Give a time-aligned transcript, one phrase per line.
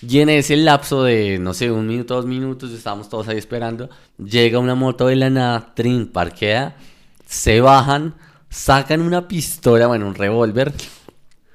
[0.00, 3.90] Y en ese lapso de, no sé, un minuto, dos minutos, estábamos todos ahí esperando.
[4.16, 6.76] Llega una moto de la nada, trin, parquea,
[7.26, 8.14] se bajan,
[8.48, 10.72] sacan una pistola, bueno, un revólver,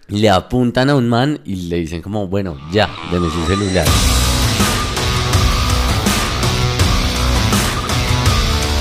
[0.10, 3.88] le apuntan a un man y le dicen como, bueno, ya, deme su celular.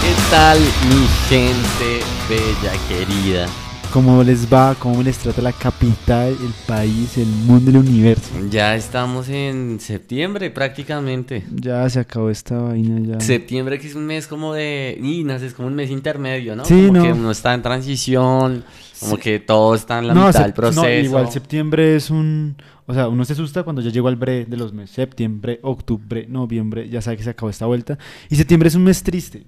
[0.01, 3.47] ¿Qué tal mi gente bella, querida?
[3.93, 4.75] ¿Cómo les va?
[4.79, 8.31] ¿Cómo les trata la capital, el país, el mundo, el universo?
[8.49, 11.45] Ya estamos en septiembre prácticamente.
[11.55, 13.21] Ya se acabó esta vaina ya.
[13.21, 14.99] Septiembre que es un mes como de...
[14.99, 16.65] Y no sé, es como un mes intermedio, ¿no?
[16.65, 17.03] Sí, como no.
[17.05, 18.65] que uno está en transición,
[18.99, 20.83] como que todo está en la no, mitad del proceso.
[20.83, 22.57] no, igual septiembre es un...
[22.87, 24.97] O sea, uno se asusta cuando ya llegó al bre de los meses.
[24.97, 27.99] Septiembre, octubre, noviembre, ya sabe que se acabó esta vuelta.
[28.31, 29.45] Y septiembre es un mes triste.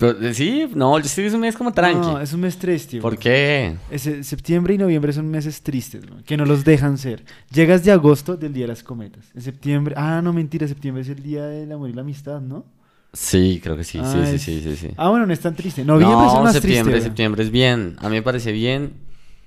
[0.00, 1.98] Eh, sí, no, es un mes como tranqui.
[2.06, 3.00] No, es un mes triste.
[3.00, 3.74] ¿Por qué?
[3.90, 7.24] Ese- septiembre y noviembre son meses tristes, que no los dejan ser.
[7.52, 9.24] Llegas de agosto del Día de las Cometas.
[9.34, 9.94] En septiembre...
[9.96, 12.64] Ah, no, mentira, septiembre es el Día del Amor y la Amistad, ¿no?
[13.12, 14.90] Sí, creo que sí, Ah, sí, sí, es- sí, sí, sí.
[14.96, 15.84] Ah, bueno, no es tan triste.
[15.84, 17.08] Noviembre es no, más septiembre, triste.
[17.08, 17.96] septiembre es bien.
[17.98, 18.92] A mí me parece bien.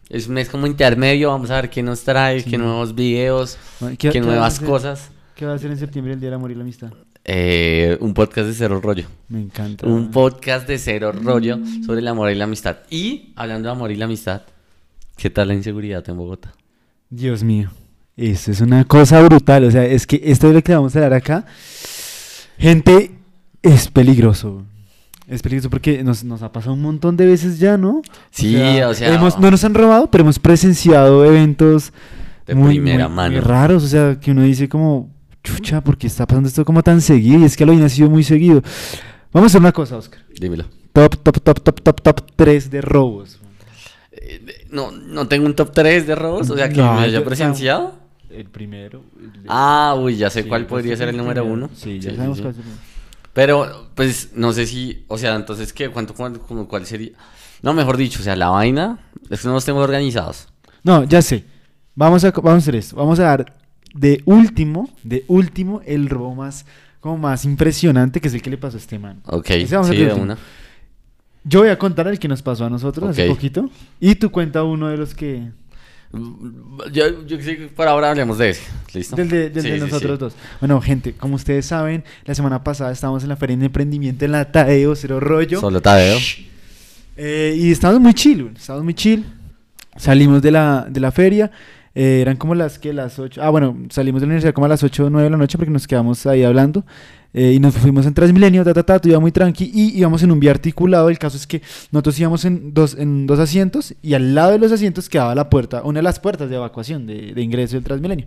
[0.09, 1.29] Es un mes como intermedio.
[1.29, 2.49] Vamos a ver qué nos trae, Sí.
[2.49, 5.11] qué nuevos videos, Bueno, qué, nuevas cosas.
[5.35, 6.91] ¿Qué va a hacer en septiembre el Día del Amor y la Amistad?
[7.23, 9.05] Eh, un podcast de cero rollo.
[9.29, 9.85] Me encanta.
[9.87, 12.77] Un podcast de cero rollo sobre el amor y la amistad.
[12.89, 14.41] Y hablando de amor y la amistad,
[15.17, 16.53] ¿qué tal la inseguridad en Bogotá?
[17.09, 17.69] Dios mío.
[18.17, 19.63] Eso es una cosa brutal.
[19.65, 21.45] O sea, es que esto es lo que vamos a hablar acá.
[22.57, 23.11] Gente,
[23.61, 24.63] es peligroso.
[25.27, 28.01] Es peligroso porque nos, nos ha pasado un montón de veces ya, ¿no?
[28.31, 31.93] Sí, o sea, hemos- no nos han robado, pero hemos presenciado eventos
[32.47, 33.31] de muy, primera muy- mano.
[33.33, 33.83] muy raros.
[33.83, 35.09] O sea, que uno dice como,
[35.43, 37.39] chucha, ¿por qué está pasando esto como tan seguido?
[37.39, 38.61] Y es que lo ha sido muy seguido.
[39.33, 40.21] Vamos a hacer una cosa, Oscar.
[40.39, 40.65] Dímelo.
[40.93, 43.39] Top, top, top, top, top, top 3 de robos.
[44.11, 47.23] Eh, no, no tengo un top 3 de robos, o sea, que No, me haya
[47.23, 47.99] presenciado.
[48.29, 49.03] El primero.
[49.19, 51.65] el Ah, uy, ya sé Sí, cuál podría ser el número primero.
[51.65, 51.69] uno.
[51.75, 52.81] Sí, ya Sí, sabemos sí, cuál es el primero.
[53.33, 55.89] Pero, pues, no sé si, o sea, entonces, ¿qué?
[55.89, 57.11] ¿Cuánto, cuánto, como cuál sería?
[57.61, 58.99] No, mejor dicho, o sea, la vaina
[59.29, 60.47] es que no los tengo organizados.
[60.83, 61.45] No, ya sé.
[61.95, 62.95] Vamos a, vamos a hacer esto.
[62.97, 63.53] Vamos a dar
[63.93, 66.65] de último, de último, el robo más,
[66.99, 69.21] como más impresionante, que es el que le pasó a este man.
[69.25, 70.37] Ok, Ese vamos a sí, hacer de una.
[71.43, 73.35] Yo voy a contar el que nos pasó a nosotros hace Ok.
[73.35, 73.69] poquito.
[73.99, 75.49] Y tú cuenta uno de los que...
[76.91, 78.61] Yo, yo sé que por ahora hablemos de ese.
[78.93, 79.15] ¿Listo?
[79.15, 80.19] Del de, del Sí, de sí, nosotros sí.
[80.19, 80.33] dos.
[80.59, 84.33] Bueno, gente, como ustedes saben, la semana pasada estábamos en la Feria de Emprendimiento en
[84.33, 85.61] la Tadeo, Cero Rollo.
[85.61, 86.19] Solo Tadeo.
[87.15, 89.25] Eh, y estábamos muy chill, estábamos muy chill.
[89.95, 91.49] Salimos de la, de la feria,
[91.95, 93.41] eh, eran como las que las 8.
[93.43, 95.57] Ah, bueno, salimos de la universidad como a las 8 o 9 de la noche
[95.57, 96.85] porque nos quedamos ahí hablando.
[97.33, 99.71] eh, y nos fuimos en Transmilenio, ta, ta, ta, iba muy tranqui.
[99.73, 101.09] Y íbamos en un vía articulado.
[101.09, 104.59] El caso es que nosotros íbamos en dos, en dos asientos y al lado de
[104.59, 107.83] los asientos quedaba la puerta, una de las puertas de evacuación, de, de ingreso del
[107.83, 108.25] Transmilenio.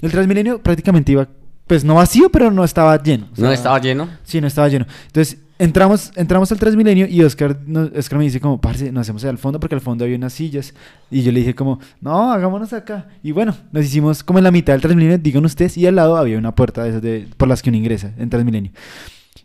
[0.00, 1.28] El Transmilenio prácticamente iba,
[1.66, 3.28] pues no vacío, pero no estaba lleno.
[3.36, 4.08] o ¿No estaba lleno?
[4.24, 4.86] Sí, no estaba lleno.
[5.06, 9.24] Entonces, entramos, entramos al Transmilenio y Oscar, no- Oscar me dice como, parce, nos hacemos
[9.24, 10.74] al fondo porque al fondo había unas sillas.
[11.10, 13.08] Y yo le dije como, no, hagámonos acá.
[13.22, 16.16] Y bueno, nos hicimos como en la mitad del Transmilenio, digan ustedes, y al lado
[16.16, 18.72] había una puerta de esas de, por las que uno ingresa en Transmilenio.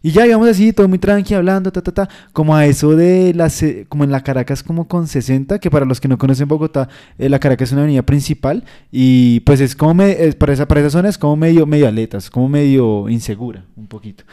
[0.03, 3.35] Y ya íbamos así, todo muy tranqui, hablando, ta, ta, ta, como a eso de
[3.35, 6.89] las, como en la Caracas, como con 60, que para los que no conocen Bogotá,
[7.19, 10.67] eh, la Caracas es una avenida principal, y pues es como, me- es para, esa,
[10.67, 14.23] para esa zona es como medio, medio aletas, como medio insegura, un poquito.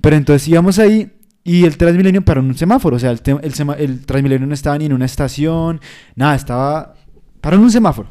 [0.00, 1.12] Pero entonces íbamos ahí,
[1.44, 4.78] y el Transmilenio paró en un semáforo, o sea, el, el, el Transmilenio no estaba
[4.78, 5.80] ni en una estación,
[6.14, 6.94] nada, estaba,
[7.40, 8.08] paró en un semáforo.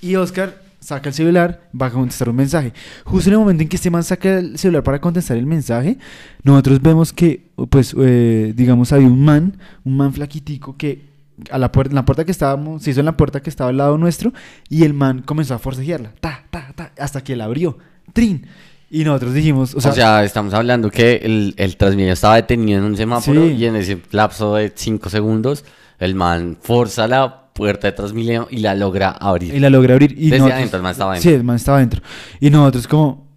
[0.00, 2.72] Y Oscar saca el celular, va a contestar un mensaje.
[3.04, 5.98] Justo en el momento en que este man saca el celular para contestar el mensaje,
[6.42, 11.10] nosotros vemos que, pues, eh, digamos, había un man, un man flaquitico que
[11.50, 13.70] a la puerta, en la puerta que estábamos, se hizo en la puerta que estaba
[13.70, 14.32] al lado nuestro,
[14.68, 17.78] y el man comenzó a forcejearla, ta, ta, ta, hasta que la abrió,
[18.12, 18.46] trin.
[18.94, 22.78] Y nosotros dijimos, o O sea, sea, estamos hablando que el, el Transmilenio estaba detenido
[22.78, 23.52] en un semáforo Sí.
[23.54, 25.64] y en ese lapso de 5 segundos
[25.98, 29.54] el man forza la puerta de Transmilenio y la logra abrir.
[29.54, 30.12] y la logré abrir.
[30.12, 31.40] Y Desde nosotros- adentro, el man estaba Sí, adentro.
[31.40, 32.02] el man estaba adentro.
[32.40, 33.28] Y nosotros como,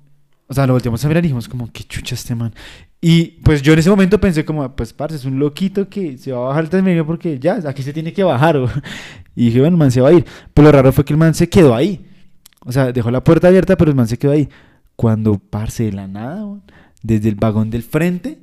[0.47, 2.53] o sea, lo volteamos a mirar y dijimos como, qué chucha este man.
[2.99, 6.31] Y pues yo en ese momento pensé como, pues parce, es un loquito que se
[6.33, 8.57] va a bajar el Transmilenio porque ya, aquí se tiene que bajar.
[9.37, 10.25] Y dije, bueno, el man se va a ir.
[10.53, 12.05] Pero lo raro fue que el man se quedó ahí.
[12.65, 14.47] O sea, dejó la puerta abierta, pero el man se quedó ahí.
[14.95, 16.45] Cuando, parce, de la nada,
[17.03, 18.39] desde el vagón del frente,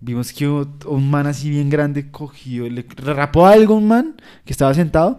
[0.00, 4.14] vimos que un man así bien grande cogió, le rapó algo a un man
[4.44, 5.18] que estaba sentado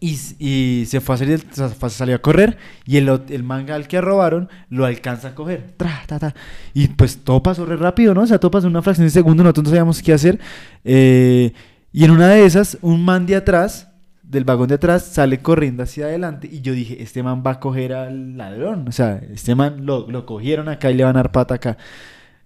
[0.00, 4.00] y, y se fue a salir, fue a correr y el, el manga al que
[4.02, 5.74] robaron lo alcanza a coger.
[5.78, 6.34] Tra, ta, ta.
[6.74, 8.22] Y pues todo pasó re rápido, ¿no?
[8.22, 10.38] O sea, todo pasó en una fracción de segundo, nosotros no sabíamos qué hacer.
[10.84, 11.54] Eh,
[11.90, 13.88] y en una de esas, un man de atrás,
[14.34, 17.60] del vagón de atrás, sale corriendo hacia adelante y yo dije, este man va a
[17.60, 18.86] coger al ladrón.
[18.88, 21.78] O sea, este man lo, lo cogieron acá y le van a dar pata acá.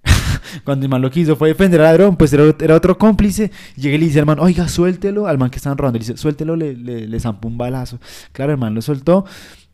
[0.64, 3.50] Cuando el man lo quiso fue defender al ladrón, pues era, era otro cómplice.
[3.76, 5.26] Llega y le dice al man, oiga, suéltelo.
[5.26, 7.98] Al man que estaban robando, le dice, suéltelo, le, le, le zampó un balazo.
[8.32, 9.24] Claro, el man lo soltó.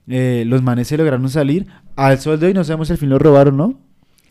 [0.08, 1.66] eh, los manes se lograron salir.
[1.96, 3.80] Al sueldo y no sabemos si al fin lo robaron, ¿no?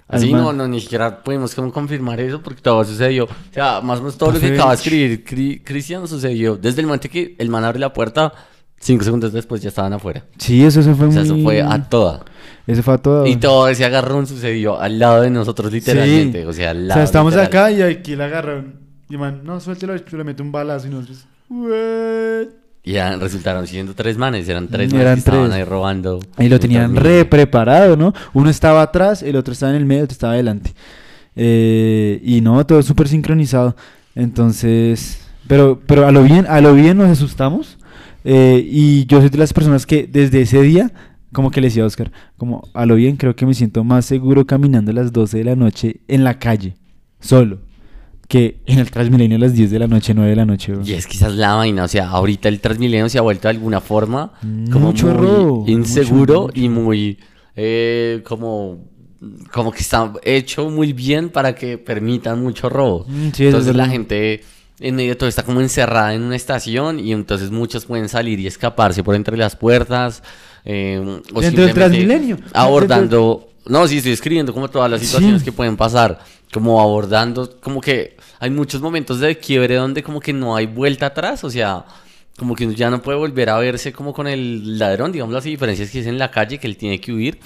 [0.08, 3.24] Así no, no, ni siquiera pudimos como confirmar eso porque todo sucedió.
[3.26, 6.82] O sea, más o menos todo lo que acaba de escribir Cri- Cristian sucedió desde
[6.82, 8.32] el momento que el man abre la puerta,
[8.80, 10.24] cinco segundos después ya estaban afuera.
[10.38, 11.32] Sí, eso, eso fue O sea, muy...
[11.40, 12.26] eso fue a toda.
[12.68, 13.26] Eso fue a todo.
[13.26, 16.42] Y todo ese agarrón sucedió al lado de nosotros literalmente.
[16.42, 16.48] Sí.
[16.48, 16.98] O sea, al O lado.
[17.00, 17.48] sea, estamos literal.
[17.48, 18.76] acá y aquí le agarraron.
[19.10, 21.26] Y el man, no, suéltelo, le mete un balazo y nosotros...
[21.50, 22.48] "What?".
[22.86, 25.56] Y ya resultaron siendo tres manes, eran tres manes eran que estaban tres.
[25.56, 26.20] ahí robando.
[26.38, 28.14] Y lo tenían re preparado, ¿no?
[28.34, 30.74] Uno estaba atrás, el otro estaba en el medio, el otro estaba adelante.
[31.36, 33.76] Eh, y no, todo súper sincronizado.
[34.16, 37.78] Entonces, pero, pero a lo bien, a lo bien nos asustamos.
[38.26, 40.92] Eh, y yo soy de las personas que desde ese día,
[41.32, 44.06] como que le decía a Oscar, como a lo bien creo que me siento más
[44.06, 46.76] seguro caminando a las 12 de la noche en la calle,
[47.20, 47.60] solo,
[48.34, 50.74] que en el Transmilenio a las 10 de la noche, 9 de la noche.
[50.84, 53.80] Y es quizás la vaina, o sea, ahorita el Transmilenio se ha vuelto de alguna
[53.80, 54.32] forma
[54.72, 57.20] como Mucho muy robo, inseguro mucho, y muy
[57.56, 58.86] eh, como
[59.52, 63.06] como que está hecho muy bien para que permitan mucho robo.
[63.08, 64.42] Mm, sí, entonces la gente
[64.80, 68.40] en medio de todo está como encerrada en una estación y entonces muchos pueden salir
[68.40, 70.24] y escaparse por entre las puertas
[70.66, 72.38] eh, o Dentro del Transmilenio.
[72.52, 75.46] abordando no, sí, estoy escribiendo como todas las situaciones Sí.
[75.46, 76.20] que pueden pasar,
[76.52, 81.06] como abordando, como que hay muchos momentos de quiebre donde como que no hay vuelta
[81.06, 81.86] atrás, o sea,
[82.38, 85.90] como que ya no puede volver a verse como con el ladrón, digamos las diferencias
[85.90, 87.40] que es en la calle, que él tiene que huir.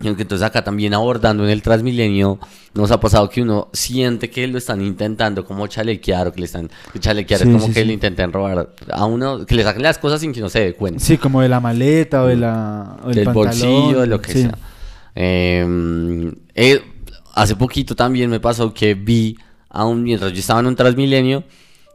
[0.00, 2.38] Y aunque entonces acá también abordando en el Transmilenio,
[2.74, 6.46] nos ha pasado que uno siente que lo están intentando como chalequear o que le
[6.46, 7.86] están que chalequear, Sí, es como sí, que sí.
[7.86, 10.74] le intenten robar a uno, que le saquen las cosas sin que no se dé
[10.74, 14.20] cuenta Sí, como de la maleta o de la, o del pantalón, bolsillo, de lo
[14.20, 14.58] que sea.
[15.16, 16.82] Eh, eh,
[17.34, 19.36] hace poquito también me pasó que vi
[19.70, 21.44] a un, mientras yo estaba en un Transmilenio,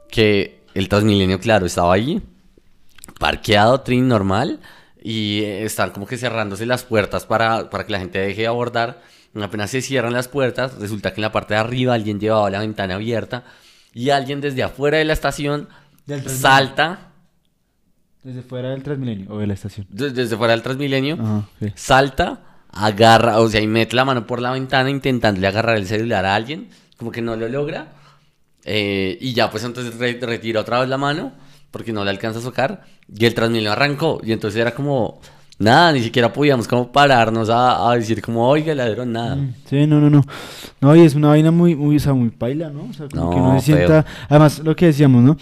[0.10, 2.22] que el Transmilenio, claro, estaba ahí,
[3.20, 4.60] parqueado, trin normal,
[5.02, 8.48] y eh, están como que cerrándose las puertas para, para que la gente deje de
[8.48, 9.02] abordar.
[9.42, 12.60] Apenas se cierran las puertas, resulta que en la parte de arriba alguien llevaba la
[12.60, 13.44] ventana abierta
[13.94, 15.68] y alguien desde afuera de la estación
[16.28, 17.10] salta,
[18.24, 19.88] Desde fuera del Transmilenio o de la estación.
[19.90, 21.72] de- desde fuera del Transmilenio, Ajá, sí.
[21.76, 22.42] salta,
[22.72, 26.36] agarra, o sea, y mete la mano por la ventana intentándole agarrar el celular a
[26.36, 27.88] alguien, como que no lo logra,
[28.66, 31.32] eh, y ya pues entonces re- retira otra vez la mano,
[31.72, 35.20] porque no le alcanza a sacar, y el Transmilenio arrancó, y entonces era como,
[35.60, 39.36] nada, ni siquiera podíamos como pararnos a, a decir como, oiga, ladrón, nada.
[39.36, 40.22] Mm, Sí, no, no, no.
[40.82, 42.84] No, y es una vaina muy, muy, o sea, muy paila, ¿no?
[42.90, 44.06] O sea, como que No, uno se sienta.
[44.30, 45.38] Además, lo que decíamos, ¿no?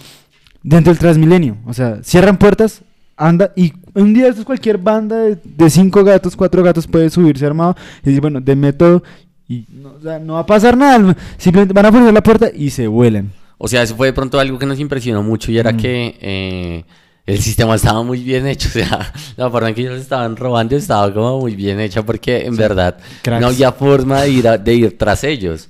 [0.64, 1.58] Dentro del Transmilenio.
[1.66, 2.82] O sea, cierran puertas,
[3.18, 7.10] anda, y un día esto es cualquier banda de, de cinco gatos, cuatro gatos puede
[7.10, 9.04] subirse armado y decir, bueno, denme todo.
[9.52, 11.16] Y no, o sea, no va a pasar nada.
[11.38, 13.32] Simplemente van a poner la puerta y se vuelan.
[13.58, 15.78] O sea, eso fue de pronto algo que nos impresionó mucho y era Mm.
[15.78, 16.84] que eh,
[17.26, 18.70] el sistema estaba muy bien hecho.
[18.72, 22.46] O sea, la forma en que ellos estaban robando estaba como muy bien hecha porque
[22.46, 23.42] en verdad cracks.
[23.42, 25.68] no había forma de ir, a- de ir tras ellos.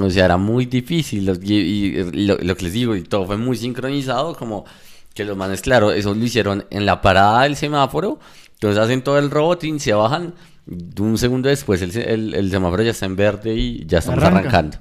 [0.00, 1.26] O sea, era muy difícil.
[1.26, 4.64] los- y y lo, lo que les digo, y todo fue muy sincronizado, como
[5.14, 8.18] que los manes, claro, eso lo hicieron en la parada del semáforo.
[8.54, 10.34] Entonces hacen todo el robotín, se bajan.
[10.98, 14.38] Un segundo después el, el- el semáforo ya está en verde y ya estamos Arranca.
[14.40, 14.76] arrancando.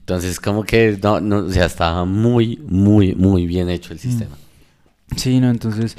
[0.00, 4.36] Entonces, como que, no, no, o sea, estaba muy, muy, muy bien hecho el sistema.
[5.16, 5.96] Sí, no, entonces,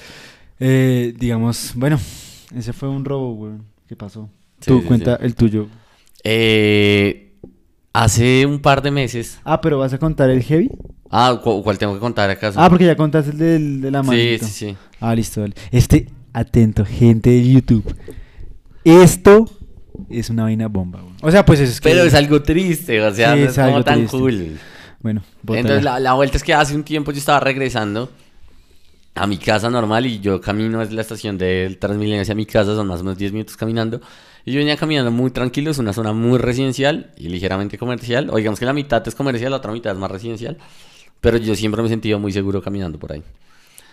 [0.59, 1.99] eh, digamos, bueno,
[2.55, 3.53] ese fue un robo, güey.
[3.87, 4.29] ¿Qué pasó?
[4.59, 5.25] Sí, Tú sí, cuenta sí.
[5.25, 5.67] el tuyo.
[6.23, 7.33] Eh,
[7.93, 9.39] hace un par de meses.
[9.43, 10.69] Ah, pero vas a contar el heavy.
[11.09, 12.59] Ah, ¿cu- ¿cuál tengo que contar acaso?
[12.59, 14.45] Ah, porque ya contaste el del, de la sí, manito.
[14.47, 14.75] sí, sí.
[14.99, 15.53] Ah, listo, dale.
[15.71, 17.95] Este, atento, gente de YouTube.
[18.85, 19.49] Esto
[20.09, 21.13] es una vaina bomba, güey.
[21.21, 21.89] O sea, pues es que...
[21.89, 24.17] Pero es algo triste, o sea, Sí, no es es como algo tan triste.
[24.17, 24.57] cool.
[25.01, 25.59] Bueno, bótala.
[25.59, 28.09] Entonces, la, la vuelta es que hace un tiempo yo estaba regresando
[29.15, 32.75] a mi casa normal y yo camino desde la estación del Transmilenio hacia mi casa,
[32.75, 34.01] son más o menos 10 minutos caminando.
[34.43, 38.29] Y yo venía caminando muy tranquilo, es una zona muy residencial y ligeramente comercial.
[38.29, 40.57] O digamos que la mitad es comercial, la otra mitad es más residencial.
[41.21, 43.23] Pero yo siempre me he sentido muy seguro caminando por ahí.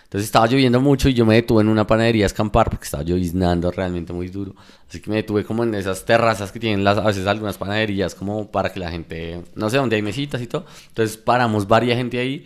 [0.03, 3.03] Entonces estaba lloviendo mucho y yo me detuve en una panadería a escampar porque estaba
[3.03, 4.55] lloviznando realmente muy duro.
[4.87, 8.13] Así que me detuve como en esas terrazas que tienen las, a veces algunas panaderías
[8.13, 10.65] como para que la gente, no sé, donde hay mesitas y todo.
[10.89, 12.45] Entonces paramos varias gente ahí.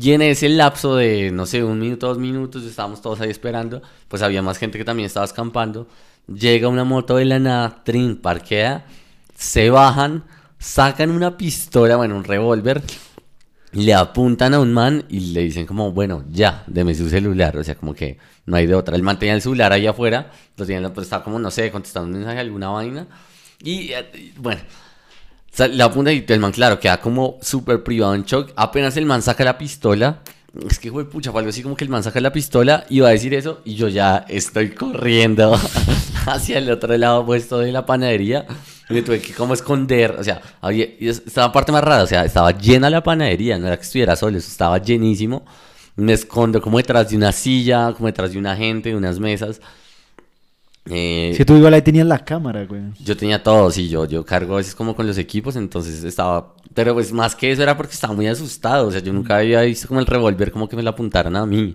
[0.00, 3.82] Y en ese lapso de, no sé, un minuto, dos minutos, estábamos todos ahí esperando.
[4.08, 5.86] Pues había más gente que también estaba escampando.
[6.26, 8.86] Llega una moto de la nada, trin, parquea,
[9.36, 10.24] se bajan,
[10.58, 12.82] sacan una pistola, bueno, un revólver.
[13.76, 17.62] Le apuntan a un man y le dicen como, bueno, ya, deme su celular, o
[17.64, 18.96] sea, como que no hay de otra.
[18.96, 22.08] El man tenía el celular ahí afuera, lo tenía, pues estaba como, no sé, contestando
[22.08, 23.06] un mensaje, alguna vaina,
[23.62, 24.62] y eh, bueno,
[25.70, 29.20] le apunta y el man, claro, queda como súper privado en shock, apenas el man
[29.20, 30.22] saca la pistola,
[30.68, 33.00] es que, güey, pucha, fue algo así como que el man saca la pistola y
[33.00, 35.54] va a decir eso y yo ya estoy corriendo
[36.26, 38.46] hacia el otro lado puesto de la panadería.
[38.88, 42.24] Y me tuve que como esconder, o sea, había, estaba parte más rara, o sea,
[42.24, 45.44] estaba llena la panadería, no era que estuviera solo, eso estaba llenísimo.
[45.96, 49.60] Me escondo como detrás de una silla, como detrás de una gente, de unas mesas.
[50.88, 52.82] Eh, que tú igual ahí tenías la cámara, güey.
[53.00, 56.54] yo tenía todo, sí, yo, yo cargo a veces como con los equipos, entonces estaba,
[56.74, 59.62] pero pues más que eso era porque estaba muy asustado, o sea, yo nunca había
[59.62, 61.56] visto como el revólver como que me lo apuntaran a mí.
[61.66, 61.74] Le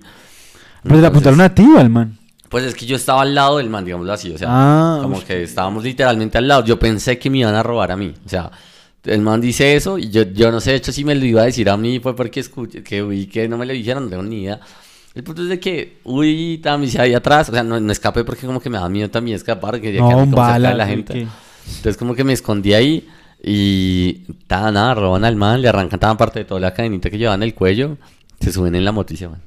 [0.84, 2.18] Entonces, apuntaron a ti, al man.
[2.52, 5.24] Pues es que yo estaba al lado del man, digámoslo así, o sea, Ah, como
[5.24, 8.30] que estábamos literalmente al lado, yo pensé que me iban a robar a mí, o
[8.30, 8.52] sea,
[9.06, 11.42] el man dice eso y yo, yo no sé, de hecho si me lo iba
[11.42, 14.10] a decir a mí fue porque escuché, que vi que no me lo dijeron, no
[14.12, 14.60] tengo ni idea.
[15.16, 18.46] El punto es de que, uy, también ahí atrás, o sea, no, no escapé porque
[18.46, 20.74] como que me daba miedo también escapar, que quería No, cerca de bala.
[20.74, 21.14] la gente.
[21.14, 21.28] que-
[21.68, 23.08] Entonces como que me escondí ahí
[23.44, 27.18] y nada, nada, roban al man, le arrancan toda parte de toda la cadenita que
[27.18, 27.98] llevaban en el cuello,
[28.40, 29.42] se suben en la moto y se van.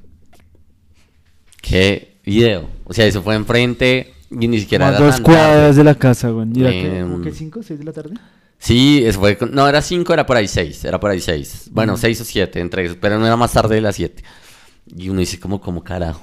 [1.67, 2.67] ¿Qué video?
[2.85, 5.73] O sea, eso fue enfrente y ni siquiera a era dos tan cuadras tarde.
[5.77, 6.47] de la casa, güey.
[6.53, 8.15] ¿Y era que, Em, como que cinco, seis de la tarde?
[8.57, 11.69] Sí, eso fue, no, era 5, era por ahí 6, era por ahí 6.
[11.71, 11.97] Bueno, Mm.
[11.97, 14.23] 6 o 7, entre esos, pero no era más tarde de las 7.
[14.95, 16.21] Y uno dice como, como carajo.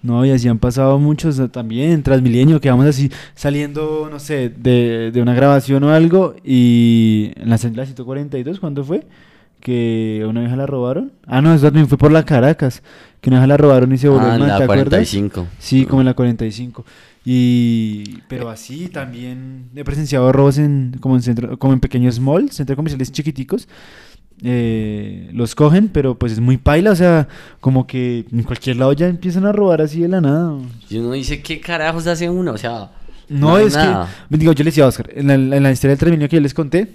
[0.00, 4.48] No, y así han pasado muchos también en Transmilenio, que vamos así saliendo, no sé,
[4.50, 9.04] de, de una grabación o algo, y en la la 142, ¿cuándo fue?
[9.60, 11.12] Que una vieja la robaron.
[11.26, 12.82] Ah, no, eso también fue por la Caracas,
[13.20, 14.84] que una vieja la robaron y se volvió Ah, en la ¿te acuerdas?
[14.88, 15.46] 45.
[15.58, 16.84] Sí, como en la 45.
[17.24, 22.54] Y pero así también he presenciado robos en como en centro, como en pequeños malls,
[22.54, 23.66] centros comerciales chiquiticos.
[24.42, 27.26] Eh, los cogen, pero pues es muy paila, o sea,
[27.60, 30.58] como que en cualquier lado ya empiezan a robar así de la nada.
[30.90, 32.52] Y uno dice, ¿qué carajos hace uno?
[32.52, 32.90] O sea,
[33.30, 34.08] No, hay es nada.
[34.28, 36.36] que, digo, yo le decía a Oscar, en la, en la historia del Transmilenio que
[36.36, 36.86] yo les conté,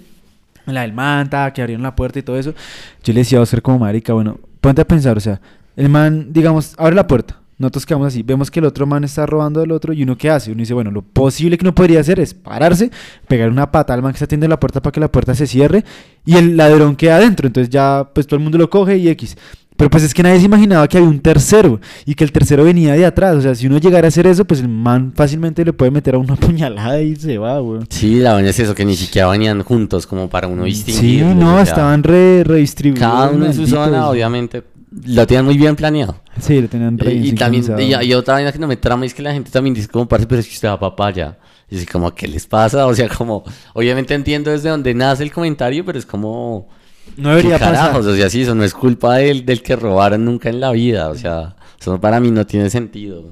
[0.66, 2.54] la del manta, que abrieron la puerta y todo eso,
[3.02, 5.40] yo le decía a Oscar como marica, bueno, ponte a pensar, o sea,
[5.76, 9.24] el man, digamos, abre la puerta, nosotros quedamos así, vemos que el otro man está
[9.26, 12.00] robando al otro y uno qué hace, uno dice, bueno, lo posible que uno podría
[12.00, 12.90] hacer es pararse,
[13.28, 15.46] pegar una pata al man que está atendiendo la puerta para que la puerta se
[15.46, 15.84] cierre
[16.24, 19.36] y el ladrón queda adentro, entonces ya pues todo el mundo lo coge y X.
[19.82, 22.62] Pero pues es que nadie se imaginaba que había un tercero y que el tercero
[22.62, 23.34] venía de atrás.
[23.34, 26.14] O sea, si uno llegara a hacer eso, pues el man fácilmente le puede meter
[26.14, 27.80] a una puñalada y se va, güey.
[27.88, 31.24] Sí, la vaina es eso, que ni siquiera venían juntos como para uno Sí, distinguir.
[31.24, 33.10] no, estaban re, redistribuidos.
[33.10, 34.62] Cada uno en su zona, obviamente,
[35.04, 36.14] lo tenían muy bien planeado.
[36.38, 39.12] Sí, lo tenían re y también, y, y otra vaina que no me trama es
[39.12, 41.38] que la gente también dice como, parce, pero es que usted va papaya.
[41.68, 42.86] Y así como, ¿qué les pasa?
[42.92, 43.42] O sea, como,
[43.74, 46.68] obviamente entiendo desde donde nace el comentario, pero es como...
[47.16, 47.74] No debería ¿qué pasar.
[47.74, 48.06] carajos?
[48.06, 51.08] O sea, sí, eso no es culpa del, del que robaron nunca en la vida.
[51.08, 53.24] O sea, eso para mí no tiene sentido.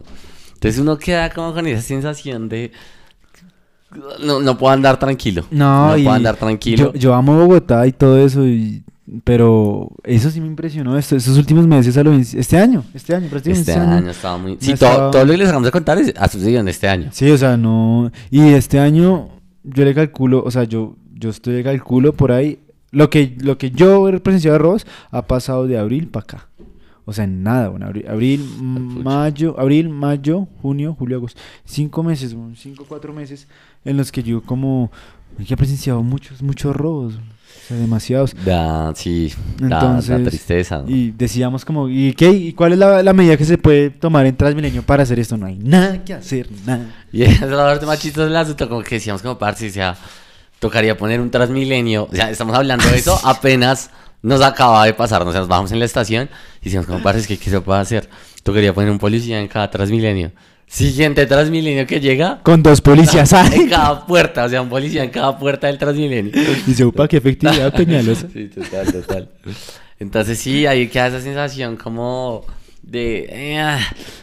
[0.54, 2.70] Entonces uno queda como con esa sensación de...
[4.22, 5.44] No, no puedo andar tranquilo.
[5.50, 6.92] No, y puedo andar tranquilo.
[6.92, 8.84] Yo, yo amo Bogotá y todo eso, y-
[9.24, 13.26] pero eso sí me impresionó esto, estos últimos meses, a lo este año, este año,
[13.28, 14.56] prácticamente Este año estaba muy...
[14.60, 16.68] Sí, no todo, estaba- todo lo que les acabamos de contar es, ha sucedido en
[16.68, 17.08] este año.
[17.10, 18.12] Sí, o sea, no.
[18.30, 19.30] Y este año
[19.64, 22.60] yo le calculo, o sea, yo, yo estoy de calculo por ahí.
[22.90, 26.48] Lo que, lo que yo he presenciado de robos ha pasado de abril para acá.
[27.04, 31.40] O sea, en nada, bueno, abril, abril, mayo, abril, mayo, junio, julio, agosto.
[31.64, 33.48] Cinco meses, bueno, cinco, cuatro meses
[33.84, 34.92] en los que yo como
[35.38, 37.14] he presenciado muchos, muchos robos.
[37.14, 38.34] O sea, demasiados.
[38.44, 40.82] Da, sí, da, da Entonces, tristeza.
[40.82, 40.88] ¿no?
[40.88, 42.30] Y decíamos como, ¿y qué?
[42.30, 45.36] ¿Y cuál es la, la medida que se puede tomar en Transmilenio para hacer esto?
[45.36, 46.86] No hay nada que hacer, nada.
[47.12, 49.96] Y es la parte más chistosa del asunto, como que decíamos como parce, o sea,
[50.60, 53.90] tocaría poner un Transmilenio, o sea, estamos hablando de eso, apenas
[54.22, 56.28] nos acaba de pasar, nos bajamos en la estación
[56.60, 58.08] y decíamos como parce, es que ¿qué se puede hacer?
[58.44, 60.30] Tocaría poner un policía en cada Transmilenio.
[60.66, 63.68] Siguiente Transmilenio que llega, Con dos policías en ahí.
[63.68, 66.32] cada puerta, o sea, un policía en cada puerta del Transmilenio.
[66.64, 68.28] Dice, upa, qué efectividad Peñalosa.
[68.32, 69.28] Sí, total, total.
[69.98, 72.44] Entonces sí, ahí queda esa sensación como
[72.90, 73.26] de...
[73.30, 73.78] eh, ah,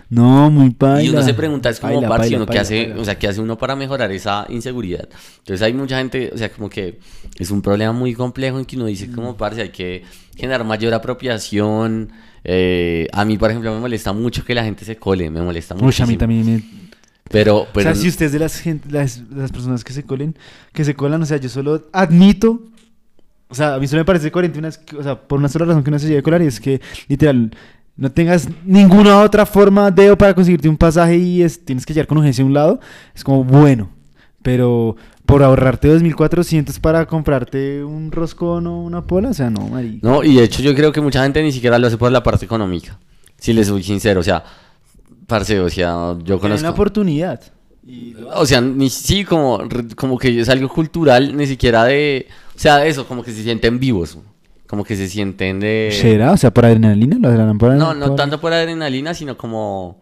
[0.10, 1.04] No, muy paila.
[1.04, 3.28] y uno se pregunta, es como, Paila, parce, paila, uno qué hace, o sea, ¿qué
[3.28, 5.08] hace uno para mejorar esa inseguridad?
[5.40, 7.00] Entonces hay mucha gente, o sea, como que
[7.40, 9.38] es un problema muy complejo en que uno dice, como, Mm.
[9.38, 10.04] parce, hay que
[10.36, 12.12] generar mayor apropiación.
[12.50, 15.76] eh, a mí, por ejemplo, me molesta mucho que la gente se cole, me molesta
[15.76, 16.04] mucho.
[16.04, 16.64] A mí también me...
[17.30, 20.04] Pero, pero o sea, si usted es de las, gente, las, las personas que se
[20.04, 20.34] colen,
[20.72, 22.62] que se colan, o sea, yo solo admito,
[23.50, 25.84] o sea, a mí solo me parece coherente, una, o sea, por una sola razón
[25.84, 27.52] que uno se llegue a colar, y es que, literal,
[27.98, 31.94] no tengas ninguna otra forma de o para conseguirte un pasaje y es, tienes que
[31.94, 32.80] llegar con urgencia a un lado,
[33.14, 33.90] es como bueno,
[34.44, 40.08] pero por ahorrarte 2.400 para comprarte un roscón o una pola, o sea, no, marica.
[40.08, 42.24] No, y de hecho yo creo que mucha gente ni siquiera lo hace por la
[42.24, 42.98] parte económica.
[43.38, 44.44] Si les soy sincero, o sea,
[45.28, 46.62] parce, o sea, yo conozco...
[46.62, 47.42] una oportunidad.
[48.36, 49.62] O sea, ni sí, como,
[49.96, 52.28] como que es algo cultural, ni siquiera de...
[52.56, 54.18] O sea, eso, como que se sienten vivos.
[54.68, 55.90] Como que se sienten de...
[56.00, 56.34] ¿Será?
[56.34, 59.98] O sea, por adrenalina, lo harán por No, no por- tanto por adrenalina, sino como...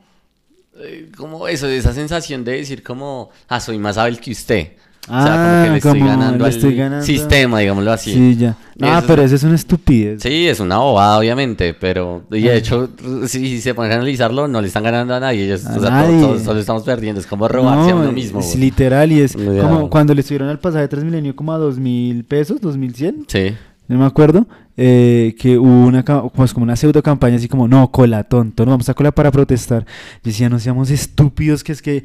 [0.80, 3.30] eh, como eso, esa sensación de decir como...
[3.48, 4.70] Ah, soy más hábil que usted.
[5.08, 7.06] o sea, como Ah, que le estoy como ganando le estoy ganando.
[7.06, 8.12] sistema, digámoslo así.
[8.14, 8.58] Sí, ya.
[8.82, 10.24] Ah, Eso- pero eso es una estupidez.
[10.24, 12.52] Sí, es una bobada, obviamente, pero y Ah.
[12.54, 12.90] de hecho,
[13.28, 15.90] si se ponen a analizarlo, no le están ganando a nadie, ellos, A o sea,
[15.92, 16.08] nadie.
[16.20, 18.40] todos, todos- solo estamos perdiendo, es como robarse a No, uno mismo.
[18.40, 21.78] Es literal y es como cuando le subieron al pasaje de Transmilenio como a dos
[21.78, 23.54] mil pesos, dos mil cien, Sí,
[23.88, 27.92] no me acuerdo, eh, que hubo una, pues como una pseudo campaña así como, no,
[27.92, 29.86] cola, tonto, no vamos a cola para protestar.
[29.86, 32.04] Yo decía, no seamos estúpidos, que es que,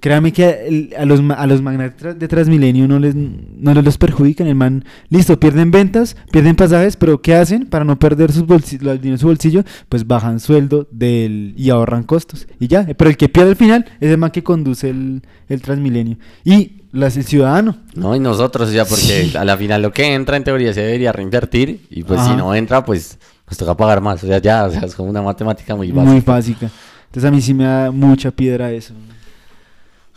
[0.00, 3.98] créame que el- a los, a los magnates de Transmilenio no les, no les los
[3.98, 8.44] perjudican, el man, listo, pierden ventas, pierden pasajes, pero ¿qué hacen para no perder sus
[8.44, 9.62] bolsi- el dinero en su bolsillo?
[9.88, 13.84] Pues bajan sueldo del, y ahorran costos, y ya, pero el que pierde al final
[14.00, 16.16] es el man que conduce el, el Transmilenio.
[16.44, 17.76] Y las, el ciudadano.
[17.94, 19.36] no, y nosotros, sea, porque Sí.
[19.36, 22.54] a la final lo que entra en teoría se debería reinvertir, y pues si no
[22.54, 25.74] entra, pues nos toca pagar más, o sea, ya, o sea, es como una matemática
[25.76, 26.10] muy básica.
[26.12, 26.70] Muy básica.
[27.06, 28.94] Entonces a mí sí me da mucha piedra eso.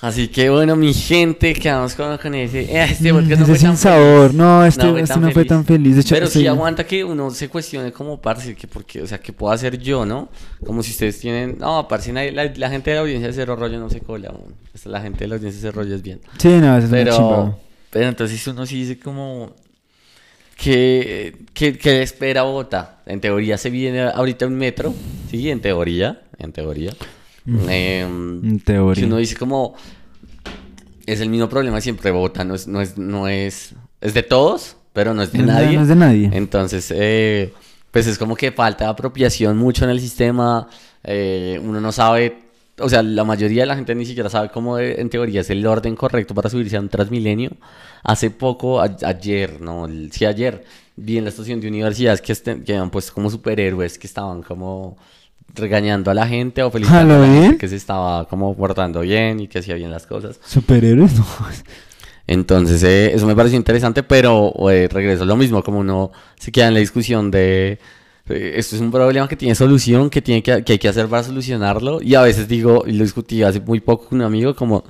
[0.04, 2.64] Así que bueno, mi gente, quedamos con, con ese.
[2.64, 4.22] eh, este Mm, podcast no fue sin tan sabor.
[4.28, 4.36] feliz.
[4.38, 5.96] No, este- fue este no fue tan feliz.
[5.96, 6.48] De hecho, Pero sí sí.
[6.48, 10.06] aguanta que uno se cuestione como parce, que porque, o sea, ¿qué puedo hacer yo,
[10.06, 10.28] no?
[10.66, 13.80] Como si ustedes tienen, no, parce, la, la gente de la audiencia de Cero Rollo
[13.80, 14.54] no se cola, aún.
[14.74, 16.20] Esta- la gente de la audiencia de Cero Rollo es bien.
[16.38, 17.58] Sí, no, es Pero,
[17.90, 19.54] pero entonces uno sí dice como
[20.58, 23.02] que, que, que espera Bogotá.
[23.06, 24.94] En teoría se viene ahorita un metro,
[25.32, 26.92] sí, en teoría, en teoría.
[27.46, 29.02] En teoría.
[29.02, 29.76] que uno dice como
[31.06, 34.78] es el mismo problema siempre Bogotá no es no es no es es de todos
[34.94, 36.30] pero no es de No nadie no es de nadie.
[36.34, 37.52] entonces eh,
[37.92, 40.68] pues es como que falta apropiación mucho en el sistema
[41.04, 42.38] eh, uno no sabe
[42.80, 45.50] o sea la mayoría de la gente ni siquiera sabe cómo eh, en teoría es
[45.50, 47.52] el orden correcto para subirse a un Transmilenio
[48.04, 50.64] hace poco a- ayer no el- sí ayer
[50.96, 54.42] vi en la estación de universidades que, este- que habían puesto como superhéroes que estaban
[54.44, 54.96] como
[55.54, 59.40] regañando a la gente o felicitando ¿A la gente que se estaba como portando bien
[59.40, 60.40] y que hacía bien las cosas.
[60.46, 61.26] Superhéroes, no.
[62.26, 66.52] Entonces, eh, eso me pareció interesante, pero eh, regreso a lo mismo, como uno se
[66.52, 67.80] queda en la discusión de
[68.30, 71.08] eh, esto es un problema que tiene solución, que, tiene que, que hay que hacer
[71.08, 72.02] para solucionarlo.
[72.02, 74.84] Y a veces digo, y lo discutí hace muy poco con un amigo, como,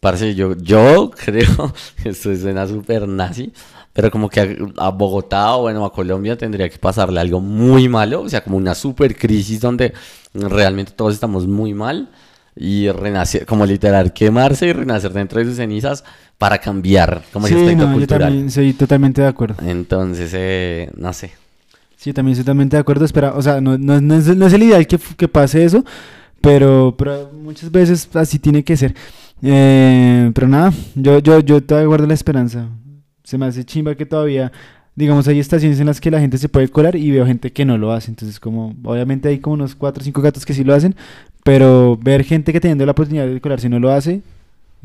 [0.00, 3.52] parce, yo, yo creo, esto suena súper nazi,
[3.98, 7.88] pero como que a, a Bogotá o bueno, a Colombia tendría que pasarle algo muy
[7.88, 9.92] malo, o sea, como una super crisis donde
[10.32, 12.08] realmente todos estamos muy mal
[12.54, 16.04] y renacer, como literal, quemarse y renacer dentro de sus cenizas
[16.38, 18.28] para cambiar como sí, aspecto no, yo cultural.
[18.28, 19.56] también soy totalmente de acuerdo.
[19.66, 21.32] Entonces, eh, no sé.
[21.96, 23.04] Sí, también estoy totalmente de acuerdo.
[23.04, 25.84] Espera, o sea, no, no, no es, no es el ideal que, que pase eso,
[26.40, 28.94] pero, pero muchas veces así tiene que ser.
[29.42, 32.68] Eh, pero nada, yo, yo, yo todavía guardo la esperanza.
[33.28, 34.50] Se me hace chimba que todavía,
[34.94, 37.64] digamos, hay estaciones en las que la gente se puede colar y veo gente que
[37.66, 38.10] no lo hace.
[38.10, 40.96] Entonces, como, obviamente hay como unos cuatro o cinco gatos que sí lo hacen,
[41.44, 44.22] pero ver gente que teniendo la oportunidad de colarse no lo hace,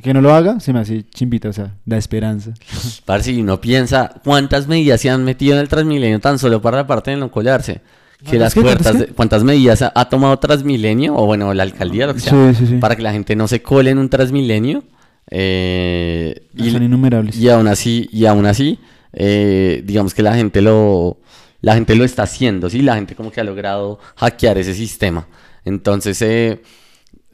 [0.01, 2.51] que no lo haga, se me hace chimbita, o sea, da esperanza.
[3.06, 6.77] Parce, y uno piensa cuántas medidas se han metido en el Transmilenio tan solo para
[6.77, 7.79] la parte de no colarse.
[8.19, 12.08] Que ¿Cuántas las puertas, de- cuántas medidas ha, ha tomado Transmilenio, o bueno, la alcaldía,
[12.08, 12.77] lo que sea, Sí, sí, sí.
[12.77, 14.84] para que la gente no se cole en un Transmilenio.
[15.29, 17.36] Eh, y, Son innumerables.
[17.38, 18.79] y aún así, y aún así,
[19.13, 21.19] eh, digamos que la gente lo,
[21.62, 22.81] la gente lo está haciendo, ¿sí?
[22.81, 25.27] La gente como que ha logrado hackear ese sistema.
[25.65, 26.62] Entonces, eh,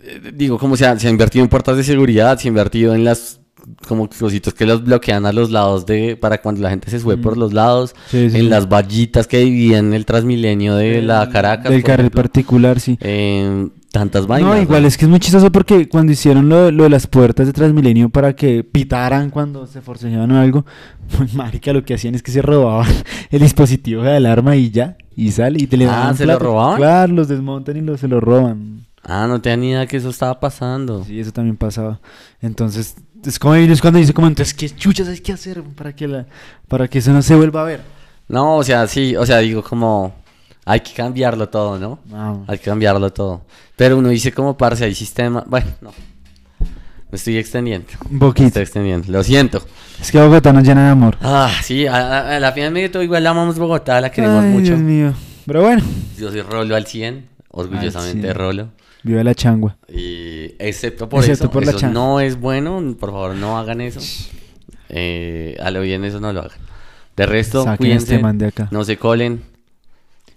[0.04, 2.93] eh, digo, como se ha, se ha invertido en puertas de seguridad, se ha invertido
[2.95, 3.38] en las
[3.88, 7.17] como cositos que los bloquean a los lados de para cuando la gente se sube
[7.17, 7.21] Mm.
[7.21, 8.49] por los lados, Sí, sí, en sí.
[8.49, 12.21] las vallitas que dividen el Transmilenio de la Caracas, Del carril ejemplo.
[12.21, 12.97] particular, sí.
[13.02, 14.56] Eh, tantas vainas.
[14.56, 17.47] No, igual es que es muy chistoso porque cuando hicieron lo, lo de las puertas
[17.47, 20.65] de Transmilenio para que pitaran cuando se forcejeaban o algo,
[21.17, 22.91] pues marica, lo que hacían es que se robaban
[23.32, 26.38] el dispositivo de alarma y ya, y sale y te le Ah, dan ¿se lo
[26.38, 26.78] robaban?
[26.78, 28.86] Claro, los desmontan y lo, se lo roban.
[29.04, 31.04] Ah, no tenía ni idea que eso estaba pasando.
[31.04, 31.99] Sí, eso también pasaba.
[32.41, 36.08] Entonces, es como es cuando dice como entonces qué chuchas hay que hacer para que
[36.08, 36.25] la
[36.67, 37.82] para que eso no se vuelva a ver.
[38.28, 40.13] No, o sea, sí, o sea, digo como
[40.71, 41.99] hay que cambiarlo todo, ¿no?
[42.47, 43.41] Hay que cambiarlo todo.
[43.75, 45.43] Pero uno dice como parce, hay sistema.
[45.47, 45.91] Bueno, no.
[47.12, 47.88] Me estoy extendiendo.
[48.05, 48.47] Un Me poquito.
[48.47, 49.12] estoy extendiendo.
[49.12, 49.63] Lo siento.
[49.99, 51.17] Es que Bogotá nos llena de amor.
[51.21, 54.49] Ah, sí, a, a- la final de todo igual la amamos Bogotá, la queremos Ay,
[54.51, 54.65] mucho.
[54.67, 55.13] Dios mío.
[55.47, 55.82] Pero bueno,
[56.19, 58.36] Yo soy Rolo al 100, orgullosamente 100.
[58.36, 58.69] Rolo.
[59.01, 59.75] viva la changua.
[59.88, 63.82] Y excepto por Excepto eso, por la eso no es bueno, por favor no hagan
[63.82, 63.99] eso.
[64.89, 66.58] Eh, a lo bien eso no lo hagan.
[67.17, 68.67] De resto, Saquen cuídense, este man de acá.
[68.71, 69.41] no se colen.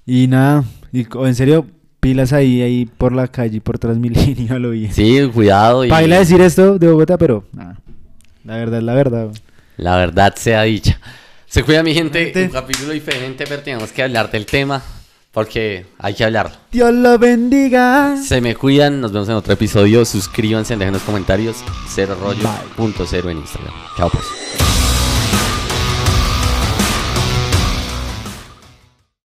[0.06, 1.66] Y nada, y en serio,
[2.00, 4.92] pilas ahí, ahí por la calle, por Transmilenio, lo bien.
[4.92, 7.78] Sí, cuidado y Baila decir esto de Bogotá, pero nada.
[8.44, 9.28] La verdad es la verdad.
[9.76, 10.98] la verdad sea dicha.
[11.46, 12.44] Se cuida mi gente, Gente.
[12.44, 14.82] un capítulo diferente, pero tenemos que hablar del tema
[15.30, 16.56] porque hay que hablarlo.
[16.72, 18.16] Dios lo bendiga.
[18.16, 20.04] Se me cuidan, nos vemos en otro episodio.
[20.04, 21.56] Suscríbanse, dejen los comentarios.
[21.88, 23.72] Cero rollo, punto cero en Instagram.
[23.96, 24.71] Chao pues.